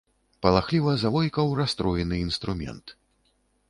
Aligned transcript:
Палахліва 0.45 0.95
завойкаў 1.03 1.53
расстроены 1.61 2.15
інструмент. 2.27 2.85